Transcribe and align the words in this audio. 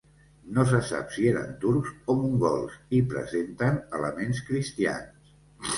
No 0.53 0.63
se 0.69 0.77
sap 0.91 1.13
si 1.17 1.27
eren 1.31 1.51
turcs 1.65 1.91
o 2.13 2.15
mongols 2.23 2.81
i 3.01 3.03
presenten 3.13 3.79
elements 4.01 4.45
cristians. 4.51 5.35